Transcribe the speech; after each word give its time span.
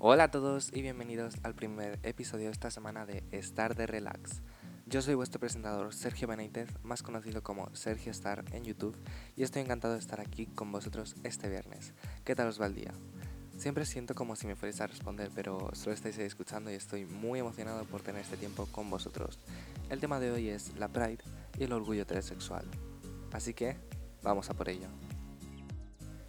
Hola 0.00 0.24
a 0.24 0.30
todos 0.30 0.70
y 0.72 0.80
bienvenidos 0.80 1.34
al 1.42 1.56
primer 1.56 1.98
episodio 2.04 2.44
de 2.44 2.52
esta 2.52 2.70
semana 2.70 3.04
de 3.04 3.24
Star 3.32 3.74
de 3.74 3.84
Relax. 3.88 4.42
Yo 4.86 5.02
soy 5.02 5.16
vuestro 5.16 5.40
presentador 5.40 5.92
Sergio 5.92 6.28
Benítez, 6.28 6.68
más 6.84 7.02
conocido 7.02 7.42
como 7.42 7.74
Sergio 7.74 8.12
Star 8.12 8.44
en 8.52 8.62
YouTube, 8.62 8.96
y 9.34 9.42
estoy 9.42 9.62
encantado 9.62 9.94
de 9.94 9.98
estar 9.98 10.20
aquí 10.20 10.46
con 10.46 10.70
vosotros 10.70 11.16
este 11.24 11.48
viernes. 11.48 11.94
¿Qué 12.24 12.36
tal 12.36 12.46
os 12.46 12.60
va 12.60 12.66
el 12.66 12.76
día? 12.76 12.92
Siempre 13.56 13.84
siento 13.86 14.14
como 14.14 14.36
si 14.36 14.46
me 14.46 14.54
fuerais 14.54 14.80
a 14.80 14.86
responder, 14.86 15.32
pero 15.34 15.68
solo 15.72 15.94
estáis 15.94 16.16
escuchando 16.18 16.70
y 16.70 16.74
estoy 16.74 17.04
muy 17.04 17.40
emocionado 17.40 17.84
por 17.84 18.00
tener 18.00 18.22
este 18.22 18.36
tiempo 18.36 18.66
con 18.70 18.88
vosotros. 18.90 19.40
El 19.90 19.98
tema 19.98 20.20
de 20.20 20.30
hoy 20.30 20.48
es 20.48 20.76
la 20.76 20.86
Pride 20.86 21.24
y 21.58 21.64
el 21.64 21.72
orgullo 21.72 22.02
heterosexual. 22.02 22.64
Así 23.32 23.52
que, 23.52 23.76
vamos 24.22 24.48
a 24.48 24.54
por 24.54 24.68
ello. 24.68 24.86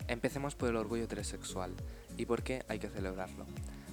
Empecemos 0.08 0.56
por 0.56 0.70
el 0.70 0.76
orgullo 0.76 1.04
heterosexual 1.04 1.76
y 2.20 2.26
por 2.26 2.44
qué 2.44 2.64
hay 2.68 2.80
que 2.80 2.90
celebrarlo. 2.90 3.46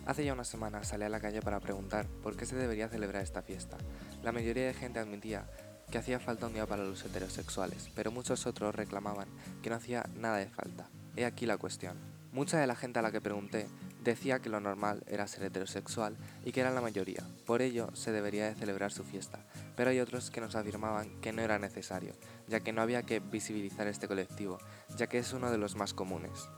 Hace 0.05 0.25
ya 0.25 0.33
una 0.33 0.45
semana 0.45 0.85
salí 0.85 1.05
a 1.05 1.09
la 1.09 1.21
calle 1.21 1.41
para 1.43 1.61
preguntar 1.61 2.07
por 2.23 2.37
qué 2.37 2.45
se 2.45 2.57
debería 2.57 2.89
celebrar 2.89 3.23
esta 3.23 3.43
fiesta. 3.43 3.79
La 4.23 4.33
mayoría 4.33 4.67
de 4.67 4.75
gente 4.75 4.99
admitía 4.99 5.47
que 5.91 5.99
hacía 5.99 6.19
falta 6.19 6.47
un 6.47 6.55
día 6.55 6.67
para 6.67 6.85
los 6.85 7.05
heterosexuales, 7.05 7.91
pero 7.95 8.11
muchos 8.11 8.47
otros 8.47 8.75
reclamaban 8.75 9.29
que 9.63 9.71
no 9.71 9.77
hacía 9.77 10.05
nada 10.17 10.39
de 10.39 10.49
falta. 10.49 10.89
He 11.15 11.25
aquí 11.25 11.47
la 11.47 11.57
cuestión. 11.57 11.97
Mucha 12.33 12.59
de 12.59 12.67
la 12.67 12.77
gente 12.77 12.99
a 12.99 13.03
la 13.03 13.13
que 13.13 13.21
pregunté 13.21 13.69
decía 14.03 14.41
que 14.41 14.51
lo 14.51 14.61
normal 14.61 15.03
era 15.07 15.27
ser 15.27 15.45
heterosexual 15.45 16.17
y 16.45 16.53
que 16.53 16.61
era 16.61 16.71
la 16.71 16.81
mayoría, 16.81 17.25
por 17.45 17.63
ello 17.63 17.89
se 17.95 18.13
debería 18.13 18.47
de 18.47 18.55
celebrar 18.55 18.93
su 18.93 19.05
fiesta, 19.05 19.41
pero 19.77 19.91
hay 19.91 20.01
otros 20.01 20.31
que 20.31 20.41
nos 20.41 20.55
afirmaban 20.55 21.21
que 21.21 21.33
no 21.33 21.43
era 21.43 21.59
necesario, 21.59 22.15
ya 22.47 22.61
que 22.61 22.73
no 22.73 22.83
había 22.83 23.03
que 23.03 23.21
visibilizar 23.21 23.87
este 23.87 24.07
colectivo, 24.07 24.59
ya 24.97 25.07
que 25.07 25.19
es 25.19 25.33
uno 25.33 25.51
de 25.51 25.59
los 25.59 25.77
más 25.77 25.95
comunes. 25.95 26.49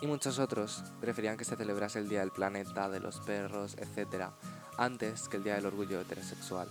Y 0.00 0.06
muchos 0.06 0.38
otros 0.38 0.82
preferían 1.00 1.36
que 1.36 1.44
se 1.44 1.56
celebrase 1.56 1.98
el 1.98 2.08
Día 2.08 2.20
del 2.20 2.30
Planeta, 2.30 2.88
de 2.90 3.00
los 3.00 3.20
perros, 3.20 3.76
etc., 3.78 4.26
antes 4.76 5.28
que 5.28 5.38
el 5.38 5.44
Día 5.44 5.54
del 5.54 5.66
Orgullo 5.66 6.00
Heterosexual. 6.00 6.68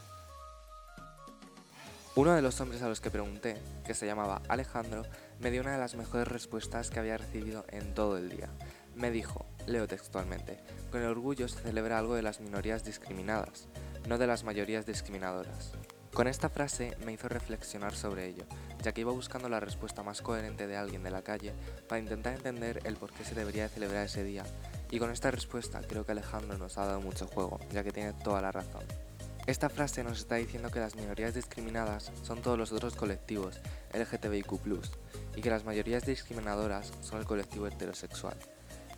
Uno 2.15 2.33
de 2.33 2.41
los 2.41 2.61
hombres 2.61 2.81
a 2.81 2.87
los 2.87 3.01
que 3.01 3.11
pregunté, 3.11 3.61
que 3.83 3.93
se 3.93 4.05
llamaba 4.05 4.41
Alejandro, 4.47 5.03
me 5.39 5.51
dio 5.51 5.61
una 5.61 5.73
de 5.73 5.79
las 5.79 5.95
mejores 5.95 6.27
respuestas 6.27 6.89
que 6.89 6.99
había 6.99 7.17
recibido 7.17 7.65
en 7.69 7.93
todo 7.93 8.17
el 8.17 8.29
día. 8.29 8.47
Me 8.95 9.11
dijo, 9.11 9.45
leo 9.65 9.85
textualmente, 9.85 10.59
con 10.91 11.01
el 11.01 11.07
orgullo 11.07 11.49
se 11.49 11.59
celebra 11.59 11.99
algo 11.99 12.15
de 12.15 12.21
las 12.21 12.39
minorías 12.39 12.85
discriminadas, 12.85 13.67
no 14.07 14.17
de 14.17 14.27
las 14.27 14.45
mayorías 14.45 14.85
discriminadoras. 14.85 15.73
Con 16.15 16.29
esta 16.29 16.47
frase 16.47 16.95
me 17.05 17.11
hizo 17.11 17.27
reflexionar 17.27 17.93
sobre 17.93 18.25
ello, 18.25 18.45
ya 18.81 18.93
que 18.93 19.01
iba 19.01 19.11
buscando 19.11 19.49
la 19.49 19.59
respuesta 19.59 20.01
más 20.01 20.21
coherente 20.21 20.65
de 20.65 20.77
alguien 20.77 21.03
de 21.03 21.11
la 21.11 21.23
calle 21.23 21.51
para 21.89 21.99
intentar 21.99 22.35
entender 22.35 22.79
el 22.85 22.95
por 22.95 23.11
qué 23.11 23.25
se 23.25 23.35
debería 23.35 23.63
de 23.63 23.69
celebrar 23.69 24.05
ese 24.05 24.23
día, 24.23 24.45
y 24.89 24.97
con 24.97 25.11
esta 25.11 25.29
respuesta 25.29 25.81
creo 25.81 26.05
que 26.05 26.13
Alejandro 26.13 26.57
nos 26.57 26.77
ha 26.77 26.85
dado 26.85 27.01
mucho 27.01 27.27
juego, 27.27 27.59
ya 27.69 27.83
que 27.83 27.91
tiene 27.91 28.13
toda 28.13 28.41
la 28.41 28.53
razón. 28.53 28.85
Esta 29.45 29.67
frase 29.67 30.05
nos 30.05 30.19
está 30.19 30.35
diciendo 30.35 30.71
que 30.71 30.79
las 30.79 30.95
minorías 30.95 31.33
discriminadas 31.33 32.13
son 32.23 32.41
todos 32.41 32.57
los 32.57 32.71
otros 32.71 32.95
colectivos 32.95 33.59
LGTBIQ, 33.93 34.53
y 35.35 35.41
que 35.41 35.49
las 35.49 35.65
mayorías 35.65 36.05
discriminadoras 36.05 36.93
son 37.01 37.19
el 37.19 37.25
colectivo 37.25 37.67
heterosexual. 37.67 38.37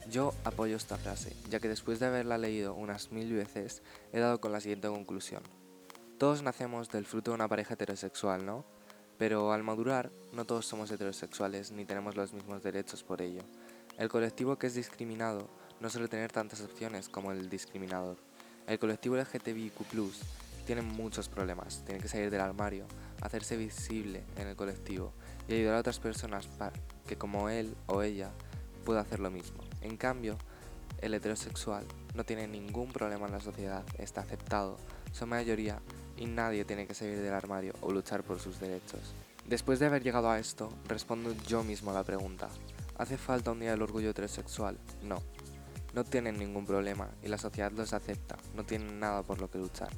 Yo 0.08 0.36
apoyo 0.44 0.76
esta 0.76 0.98
frase, 0.98 1.36
ya 1.50 1.60
que 1.60 1.68
después 1.68 2.00
de 2.00 2.06
haberla 2.06 2.38
leído 2.38 2.76
unas 2.76 3.12
mil 3.12 3.34
veces, 3.34 3.82
he 4.14 4.20
dado 4.20 4.40
con 4.40 4.52
la 4.52 4.62
siguiente 4.62 4.88
conclusión. 4.88 5.42
Todos 6.18 6.42
nacemos 6.42 6.90
del 6.90 7.06
fruto 7.06 7.30
de 7.30 7.36
una 7.36 7.48
pareja 7.48 7.76
heterosexual, 7.76 8.44
¿no? 8.44 8.66
Pero 9.20 9.54
al 9.54 9.62
madurar, 9.62 10.12
no 10.34 10.46
todos 10.46 10.66
somos 10.66 10.90
heterosexuales 10.90 11.72
ni 11.72 11.86
tenemos 11.86 12.16
los 12.16 12.34
mismos 12.34 12.64
derechos 12.64 13.04
por 13.04 13.22
ello. 13.22 13.44
El 14.00 14.10
colectivo 14.10 14.58
que 14.58 14.66
es 14.66 14.74
discriminado 14.74 15.48
no 15.80 15.92
suele 15.92 16.08
tener 16.08 16.32
tantas 16.32 16.62
opciones 16.62 17.08
como 17.08 17.32
el 17.32 17.52
discriminador. 17.52 18.18
El 18.66 18.80
colectivo 18.80 19.16
LGTBIQ 19.16 19.76
tiene 20.66 20.82
muchos 20.82 21.30
problemas. 21.30 21.84
Tiene 21.86 22.02
que 22.02 22.08
salir 22.08 22.32
del 22.32 22.42
armario, 22.42 22.88
hacerse 23.22 23.56
visible 23.56 24.24
en 24.38 24.48
el 24.48 24.56
colectivo 24.56 25.14
y 25.48 25.54
ayudar 25.54 25.76
a 25.76 25.80
otras 25.82 26.00
personas 26.00 26.48
para 26.48 26.74
que 27.06 27.16
como 27.16 27.48
él 27.50 27.76
o 27.86 28.02
ella 28.02 28.32
pueda 28.86 29.02
hacer 29.02 29.20
lo 29.20 29.30
mismo. 29.30 29.64
En 29.82 29.98
cambio, 29.98 30.36
el 31.00 31.14
heterosexual 31.14 31.86
no 32.16 32.24
tiene 32.24 32.48
ningún 32.48 32.92
problema 32.92 33.28
en 33.28 33.34
la 33.34 33.40
sociedad, 33.40 33.86
está 34.00 34.22
aceptado, 34.22 34.78
su 35.12 35.28
mayoría 35.28 35.80
y 36.18 36.26
nadie 36.26 36.66
tiene 36.66 36.88
que 36.88 36.94
salir 36.94 37.20
del 37.20 37.34
armario 37.34 37.74
o 37.82 37.92
luchar 37.92 38.24
por 38.24 38.40
sus 38.40 38.60
derechos. 38.60 39.14
Después 39.46 39.80
de 39.80 39.86
haber 39.86 40.04
llegado 40.04 40.30
a 40.30 40.40
esto, 40.40 40.70
respondo 40.88 41.34
yo 41.48 41.64
mismo 41.64 41.92
a 41.92 41.94
la 41.94 42.04
pregunta. 42.04 42.50
¿Hace 42.98 43.18
falta 43.18 43.52
un 43.52 43.60
día 43.60 43.72
del 43.72 43.82
orgullo 43.82 44.10
heterosexual? 44.10 44.78
No, 45.04 45.22
no 45.94 46.04
tienen 46.04 46.38
ningún 46.38 46.66
problema 46.66 47.10
y 47.24 47.28
la 47.28 47.38
sociedad 47.38 47.72
los 47.72 47.94
acepta, 47.94 48.38
no 48.56 48.66
tienen 48.66 49.00
nada 49.00 49.24
por 49.24 49.40
lo 49.40 49.50
que 49.50 49.60
luchar. 49.60 49.90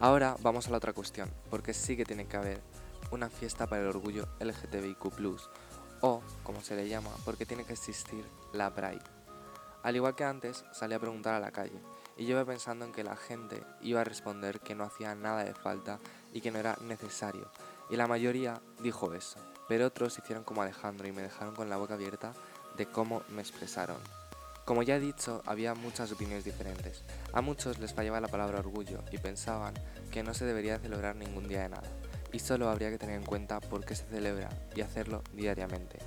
Ahora 0.00 0.36
vamos 0.40 0.66
a 0.66 0.70
la 0.70 0.78
otra 0.78 0.92
cuestión, 0.92 1.30
porque 1.48 1.74
sí 1.74 1.96
que 1.96 2.04
tiene 2.04 2.26
que 2.26 2.36
haber 2.36 2.60
una 3.12 3.30
fiesta 3.30 3.66
para 3.66 3.82
el 3.82 3.88
orgullo 3.88 4.26
LGTBIQ, 4.40 5.38
o, 6.00 6.22
como 6.42 6.60
se 6.62 6.74
le 6.74 6.88
llama, 6.88 7.10
porque 7.24 7.46
tiene 7.46 7.64
que 7.64 7.74
existir 7.74 8.24
la 8.52 8.74
Pride. 8.74 9.04
Al 9.82 9.94
igual 9.94 10.16
que 10.16 10.24
antes, 10.24 10.64
salí 10.72 10.94
a 10.94 10.98
preguntar 10.98 11.34
a 11.34 11.40
la 11.40 11.52
calle, 11.52 11.80
y 12.16 12.26
yo 12.26 12.44
pensando 12.46 12.84
en 12.84 12.92
que 12.92 13.04
la 13.04 13.16
gente 13.16 13.62
iba 13.80 14.00
a 14.00 14.04
responder 14.04 14.60
que 14.60 14.74
no 14.74 14.84
hacía 14.84 15.14
nada 15.14 15.44
de 15.44 15.54
falta 15.54 15.98
y 16.32 16.40
que 16.40 16.50
no 16.50 16.58
era 16.58 16.76
necesario, 16.82 17.50
y 17.90 17.96
la 17.96 18.06
mayoría 18.06 18.60
dijo 18.80 19.14
eso, 19.14 19.38
pero 19.68 19.86
otros 19.86 20.18
hicieron 20.18 20.44
como 20.44 20.62
Alejandro 20.62 21.06
y 21.06 21.12
me 21.12 21.22
dejaron 21.22 21.54
con 21.54 21.68
la 21.68 21.76
boca 21.76 21.94
abierta 21.94 22.32
de 22.76 22.86
cómo 22.86 23.22
me 23.28 23.42
expresaron. 23.42 23.98
Como 24.64 24.82
ya 24.82 24.96
he 24.96 25.00
dicho, 25.00 25.42
había 25.44 25.74
muchas 25.74 26.12
opiniones 26.12 26.44
diferentes. 26.44 27.02
A 27.32 27.40
muchos 27.40 27.78
les 27.80 27.94
fallaba 27.94 28.20
la 28.20 28.28
palabra 28.28 28.60
orgullo 28.60 29.02
y 29.10 29.18
pensaban 29.18 29.74
que 30.12 30.22
no 30.22 30.34
se 30.34 30.44
debería 30.44 30.78
celebrar 30.78 31.16
ningún 31.16 31.48
día 31.48 31.62
de 31.62 31.70
nada, 31.70 31.88
y 32.32 32.38
solo 32.38 32.70
habría 32.70 32.90
que 32.90 32.98
tener 32.98 33.16
en 33.16 33.26
cuenta 33.26 33.60
por 33.60 33.84
qué 33.84 33.94
se 33.94 34.04
celebra 34.04 34.48
y 34.74 34.80
hacerlo 34.80 35.22
diariamente. 35.32 35.98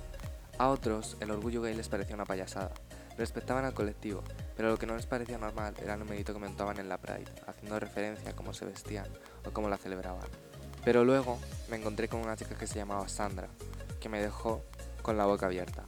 A 0.58 0.68
otros, 0.68 1.18
el 1.20 1.30
orgullo 1.30 1.60
gay 1.60 1.74
les 1.74 1.88
parecía 1.88 2.14
una 2.14 2.24
payasada. 2.24 2.72
Respetaban 3.18 3.66
al 3.66 3.74
colectivo, 3.74 4.24
pero 4.56 4.70
lo 4.70 4.78
que 4.78 4.86
no 4.86 4.96
les 4.96 5.06
parecía 5.06 5.38
normal 5.38 5.74
era 5.82 5.94
el 5.94 6.00
numerito 6.00 6.32
que 6.32 6.38
montaban 6.38 6.78
en 6.78 6.88
la 6.88 6.98
Pride, 6.98 7.30
haciendo 7.46 7.78
referencia 7.78 8.30
a 8.30 8.36
cómo 8.36 8.54
se 8.54 8.64
vestían 8.64 9.06
o 9.44 9.52
cómo 9.52 9.68
la 9.68 9.76
celebraban. 9.76 10.28
Pero 10.84 11.04
luego 11.04 11.38
me 11.68 11.76
encontré 11.76 12.08
con 12.08 12.20
una 12.20 12.36
chica 12.36 12.56
que 12.56 12.66
se 12.66 12.76
llamaba 12.76 13.08
Sandra, 13.08 13.48
que 14.00 14.08
me 14.08 14.20
dejó 14.20 14.64
con 15.02 15.16
la 15.16 15.26
boca 15.26 15.46
abierta. 15.46 15.84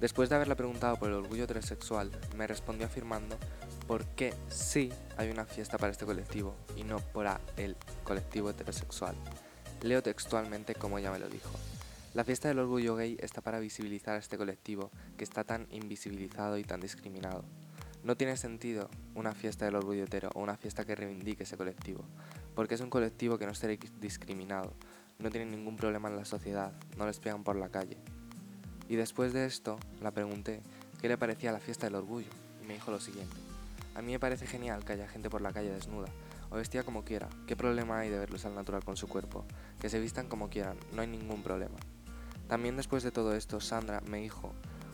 Después 0.00 0.28
de 0.28 0.36
haberle 0.36 0.56
preguntado 0.56 0.96
por 0.96 1.08
el 1.08 1.16
orgullo 1.16 1.44
heterosexual, 1.44 2.10
me 2.36 2.46
respondió 2.46 2.86
afirmando 2.86 3.38
por 3.86 4.04
qué 4.04 4.34
sí 4.48 4.92
hay 5.16 5.30
una 5.30 5.44
fiesta 5.44 5.78
para 5.78 5.92
este 5.92 6.06
colectivo 6.06 6.54
y 6.76 6.84
no 6.84 6.98
para 6.98 7.40
el 7.56 7.76
colectivo 8.04 8.50
heterosexual. 8.50 9.14
Leo 9.82 10.02
textualmente 10.02 10.74
como 10.74 10.98
ella 10.98 11.10
me 11.10 11.18
lo 11.18 11.28
dijo. 11.28 11.50
La 12.14 12.24
fiesta 12.24 12.48
del 12.48 12.60
orgullo 12.60 12.96
gay 12.96 13.16
está 13.20 13.40
para 13.40 13.58
visibilizar 13.58 14.14
a 14.14 14.18
este 14.18 14.38
colectivo 14.38 14.90
que 15.16 15.24
está 15.24 15.44
tan 15.44 15.66
invisibilizado 15.70 16.58
y 16.58 16.64
tan 16.64 16.80
discriminado. 16.80 17.44
No 18.04 18.18
tiene 18.18 18.36
sentido 18.36 18.90
una 19.14 19.32
fiesta 19.32 19.64
del 19.64 19.76
orgullo 19.76 20.04
hetero 20.04 20.28
o 20.34 20.42
una 20.42 20.58
fiesta 20.58 20.84
que 20.84 20.94
reivindique 20.94 21.44
ese 21.44 21.56
colectivo, 21.56 22.04
porque 22.54 22.74
es 22.74 22.82
un 22.82 22.90
colectivo 22.90 23.38
que 23.38 23.46
no 23.46 23.52
esté 23.52 23.78
discriminado, 23.98 24.74
no 25.18 25.30
tiene 25.30 25.50
ningún 25.50 25.76
problema 25.76 26.10
en 26.10 26.16
la 26.16 26.26
sociedad, 26.26 26.74
no 26.98 27.06
les 27.06 27.18
pegan 27.18 27.44
por 27.44 27.56
la 27.56 27.70
calle, 27.70 27.96
y 28.90 28.96
después 28.96 29.32
de 29.32 29.46
esto, 29.46 29.78
la 30.02 30.10
pregunté 30.10 30.60
qué 31.00 31.08
le 31.08 31.16
parecía 31.16 31.50
la 31.50 31.60
fiesta 31.60 31.86
del 31.86 31.94
orgullo, 31.94 32.28
y 32.62 32.66
me 32.66 32.74
dijo 32.74 32.90
lo 32.90 33.00
siguiente. 33.00 33.36
A 33.94 34.02
mí 34.02 34.12
me 34.12 34.20
parece 34.20 34.46
genial 34.46 34.84
que 34.84 34.92
haya 34.92 35.08
gente 35.08 35.30
por 35.30 35.40
la 35.40 35.54
calle 35.54 35.72
desnuda, 35.72 36.08
o 36.50 36.56
vestida 36.56 36.82
como 36.82 37.04
quiera, 37.04 37.30
¿qué 37.46 37.56
problema 37.56 38.00
hay 38.00 38.10
de 38.10 38.18
verlos 38.18 38.44
al 38.44 38.54
natural 38.54 38.84
con 38.84 38.98
su 38.98 39.08
cuerpo? 39.08 39.46
Que 39.80 39.88
se 39.88 39.98
vistan 39.98 40.28
como 40.28 40.50
quieran, 40.50 40.76
no 40.92 41.00
hay 41.00 41.08
ningún 41.08 41.42
problema. 41.42 41.76
También 42.48 42.76
después 42.76 43.02
de 43.02 43.12
todo 43.12 43.34
esto, 43.34 43.62
Sandra 43.62 44.02
me 44.02 44.18
dijo, 44.18 44.52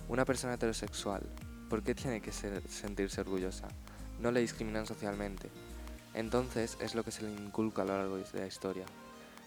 una 0.08 0.24
persona 0.24 0.54
heterosexual, 0.54 1.28
¿por 1.70 1.84
qué 1.84 1.94
tiene 1.94 2.20
que 2.20 2.32
sentirse 2.32 3.20
orgullosa? 3.20 3.68
No 4.20 4.32
le 4.32 4.40
discriminan 4.40 4.86
socialmente. 4.86 5.48
Entonces 6.14 6.76
es 6.80 6.96
lo 6.96 7.04
que 7.04 7.12
se 7.12 7.22
le 7.22 7.30
inculca 7.30 7.82
a 7.82 7.84
lo 7.84 7.96
largo 7.96 8.16
de 8.16 8.40
la 8.40 8.46
historia. 8.46 8.84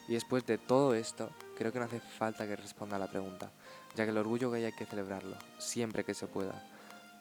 Y 0.08 0.14
después 0.14 0.46
de 0.46 0.58
todo 0.58 0.96
esto, 0.96 1.30
creo 1.58 1.74
que 1.74 1.80
no 1.80 1.86
hace 1.86 2.00
falta 2.00 2.48
que 2.48 2.56
responda 2.56 2.96
a 2.96 3.00
la 3.00 3.12
pregunta, 3.12 3.52
ya 3.96 4.06
que 4.06 4.12
el 4.12 4.18
orgullo 4.18 4.50
gay 4.50 4.64
hay 4.64 4.72
que 4.72 4.86
celebrarlo, 4.86 5.38
siempre 5.60 6.06
que 6.06 6.14
se 6.14 6.28
pueda. 6.28 6.66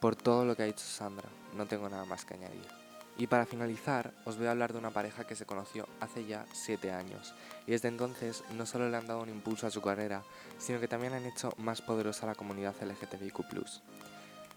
Por 0.01 0.15
todo 0.15 0.45
lo 0.45 0.57
que 0.57 0.63
ha 0.63 0.67
dicho 0.67 0.85
Sandra, 0.85 1.29
no 1.57 1.67
tengo 1.67 1.89
nada 1.89 2.05
más 2.05 2.25
que 2.25 2.35
añadir. 2.35 2.67
Y 3.19 3.27
para 3.27 3.45
finalizar, 3.45 4.15
os 4.25 4.39
voy 4.39 4.47
a 4.47 4.53
hablar 4.53 4.73
de 4.73 4.79
una 4.79 4.91
pareja 4.91 5.25
que 5.25 5.37
se 5.37 5.47
conoció 5.47 5.87
hace 6.01 6.25
ya 6.27 6.47
7 6.53 6.93
años, 6.93 7.35
y 7.67 7.73
desde 7.73 7.89
entonces 7.89 8.43
no 8.57 8.67
solo 8.67 8.89
le 8.89 8.97
han 8.97 9.07
dado 9.07 9.23
un 9.23 9.29
impulso 9.29 9.67
a 9.67 9.71
su 9.71 9.83
carrera, 9.83 10.23
sino 10.59 10.81
que 10.81 10.89
también 10.89 11.13
han 11.13 11.27
hecho 11.27 11.53
más 11.59 11.83
poderosa 11.83 12.27
la 12.27 12.35
comunidad 12.35 12.75
LGTBIQ. 12.81 13.67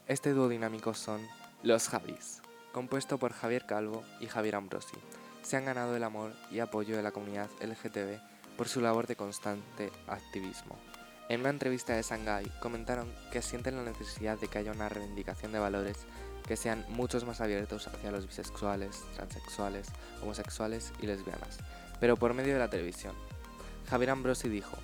Este 0.08 0.34
dúo 0.34 0.48
dinámico 0.48 0.94
son 0.94 1.28
Los 1.64 1.90
Javis, 1.90 2.40
compuesto 2.72 3.18
por 3.18 3.34
Javier 3.34 3.66
Calvo 3.66 4.04
y 4.20 4.28
Javier 4.28 4.56
Ambrosi. 4.56 4.96
Se 5.42 5.58
han 5.58 5.66
ganado 5.66 5.96
el 5.96 6.04
amor 6.04 6.32
y 6.52 6.60
apoyo 6.60 6.96
de 6.96 7.02
la 7.02 7.12
comunidad 7.12 7.50
LGTB 7.60 8.20
por 8.56 8.68
su 8.68 8.82
labor 8.82 9.08
de 9.08 9.16
constante 9.16 9.92
activismo. 10.06 10.78
En 11.28 11.40
una 11.40 11.50
entrevista 11.50 11.96
de 11.96 12.04
Shanghai 12.04 12.46
comentaron 12.62 13.12
que 13.32 13.42
sienten 13.42 13.78
la 13.78 13.82
necesidad 13.82 14.38
de 14.38 14.48
que 14.48 14.60
haya 14.60 14.74
una 14.74 14.90
reivindicación 14.90 15.52
de 15.52 15.58
valores 15.58 15.98
que 16.48 16.56
sean 16.56 16.86
muchos 16.90 17.26
más 17.26 17.42
abiertos 17.42 17.88
hacia 17.88 18.12
los 18.12 18.28
bisexuales, 18.28 19.02
transexuales, 19.16 19.88
homosexuales 20.22 20.94
y 21.02 21.08
lesbianas, 21.08 21.58
pero 22.00 22.16
por 22.16 22.36
medio 22.36 22.54
de 22.54 22.60
la 22.60 22.70
televisión. 22.70 23.16
Javier 23.90 24.12
Ambrosi 24.12 24.50
dijo, 24.50 24.78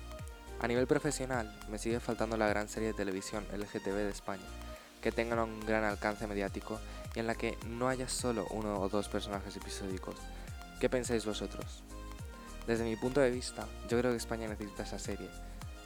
a 0.60 0.66
nivel 0.66 0.88
profesional 0.88 1.56
me 1.70 1.78
sigue 1.78 2.00
faltando 2.00 2.36
la 2.36 2.48
gran 2.48 2.68
serie 2.68 2.88
de 2.88 2.94
televisión 2.94 3.46
LGTB 3.52 3.94
de 3.94 4.10
España, 4.10 4.42
que 5.02 5.12
tengan 5.12 5.40
un 5.40 5.60
gran 5.60 5.84
alcance 5.84 6.26
mediático 6.26 6.80
y 7.14 7.18
en 7.20 7.26
la 7.26 7.34
que 7.34 7.58
no 7.66 7.88
haya 7.88 8.08
solo 8.08 8.46
uno 8.50 8.80
o 8.80 8.88
dos 8.88 9.08
personajes 9.08 9.56
episódicos. 9.56 10.14
¿Qué 10.80 10.88
pensáis 10.88 11.26
vosotros? 11.26 11.82
Desde 12.66 12.84
mi 12.84 12.96
punto 12.96 13.20
de 13.20 13.30
vista, 13.30 13.66
yo 13.88 13.98
creo 13.98 14.12
que 14.12 14.16
España 14.16 14.48
necesita 14.48 14.84
esa 14.84 14.98
serie, 14.98 15.28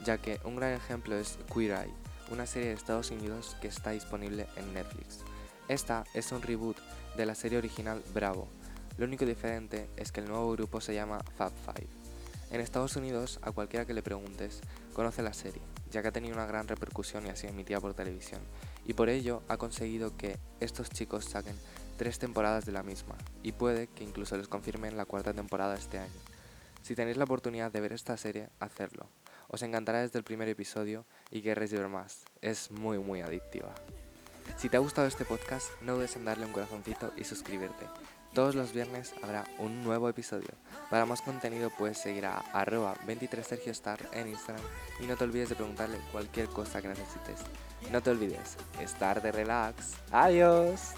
ya 0.05 0.19
que 0.19 0.39
un 0.43 0.55
gran 0.55 0.73
ejemplo 0.73 1.17
es 1.17 1.37
Queer 1.53 1.71
Eye, 1.71 1.93
una 2.29 2.45
serie 2.45 2.69
de 2.69 2.75
Estados 2.75 3.11
Unidos 3.11 3.57
que 3.59 3.67
está 3.67 3.91
disponible 3.91 4.47
en 4.55 4.73
Netflix. 4.73 5.19
Esta 5.67 6.05
es 6.13 6.31
un 6.31 6.41
reboot 6.41 6.77
de 7.17 7.25
la 7.25 7.35
serie 7.35 7.57
original 7.57 8.03
Bravo. 8.13 8.47
Lo 8.97 9.05
único 9.05 9.25
diferente 9.25 9.89
es 9.97 10.11
que 10.11 10.21
el 10.21 10.29
nuevo 10.29 10.51
grupo 10.51 10.79
se 10.81 10.93
llama 10.93 11.19
Fab 11.35 11.51
Five. 11.65 11.89
En 12.51 12.61
Estados 12.61 12.95
Unidos, 12.95 13.39
a 13.41 13.51
cualquiera 13.51 13.85
que 13.85 13.93
le 13.93 14.01
preguntes, 14.01 14.61
conoce 14.93 15.21
la 15.21 15.33
serie, 15.33 15.61
ya 15.91 16.01
que 16.01 16.07
ha 16.07 16.13
tenido 16.13 16.35
una 16.35 16.45
gran 16.45 16.67
repercusión 16.67 17.25
y 17.25 17.29
ha 17.29 17.35
sido 17.35 17.53
emitida 17.53 17.81
por 17.81 17.93
televisión, 17.93 18.41
y 18.87 18.93
por 18.93 19.09
ello 19.09 19.43
ha 19.47 19.57
conseguido 19.57 20.15
que 20.17 20.39
estos 20.59 20.89
chicos 20.89 21.25
saquen 21.25 21.55
tres 21.97 22.19
temporadas 22.19 22.65
de 22.65 22.71
la 22.71 22.83
misma, 22.83 23.15
y 23.43 23.51
puede 23.51 23.87
que 23.87 24.03
incluso 24.03 24.37
les 24.37 24.47
confirmen 24.47 24.97
la 24.97 25.05
cuarta 25.05 25.33
temporada 25.33 25.75
este 25.75 25.99
año. 25.99 26.19
Si 26.83 26.95
tenéis 26.95 27.17
la 27.17 27.25
oportunidad 27.25 27.71
de 27.71 27.81
ver 27.81 27.91
esta 27.91 28.15
serie, 28.17 28.49
hacedlo. 28.59 29.09
Os 29.49 29.61
encantará 29.61 30.01
desde 30.01 30.19
el 30.19 30.23
primer 30.23 30.47
episodio 30.47 31.05
y 31.31 31.41
querréis 31.41 31.73
ver 31.73 31.87
más. 31.87 32.23
Es 32.41 32.71
muy 32.71 32.97
muy 32.99 33.21
adictiva. 33.21 33.73
Si 34.57 34.69
te 34.69 34.77
ha 34.77 34.81
gustado 34.81 35.07
este 35.07 35.25
podcast, 35.25 35.69
no 35.81 35.95
dudes 35.95 36.15
en 36.15 36.25
darle 36.25 36.45
un 36.45 36.53
corazoncito 36.53 37.11
y 37.17 37.23
suscribirte. 37.23 37.85
Todos 38.33 38.55
los 38.55 38.73
viernes 38.73 39.13
habrá 39.23 39.45
un 39.57 39.83
nuevo 39.83 40.09
episodio. 40.09 40.49
Para 40.89 41.05
más 41.05 41.21
contenido 41.21 41.69
puedes 41.69 41.97
seguir 41.97 42.25
a 42.25 42.37
arroba 42.53 42.95
23sergiostar 43.07 43.99
en 44.13 44.29
Instagram 44.29 44.63
y 44.99 45.07
no 45.07 45.15
te 45.15 45.23
olvides 45.23 45.49
de 45.49 45.55
preguntarle 45.55 45.97
cualquier 46.11 46.47
cosa 46.47 46.81
que 46.81 46.89
necesites. 46.89 47.41
No 47.91 48.01
te 48.01 48.11
olvides, 48.11 48.57
estar 48.79 49.21
de 49.21 49.31
relax. 49.31 49.95
Adiós. 50.11 50.93